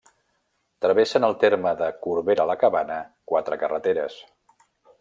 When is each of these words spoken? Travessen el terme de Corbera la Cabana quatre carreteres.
Travessen 0.85 1.27
el 1.27 1.35
terme 1.43 1.73
de 1.81 1.89
Corbera 2.07 2.47
la 2.53 2.55
Cabana 2.65 2.97
quatre 3.33 3.59
carreteres. 3.65 4.17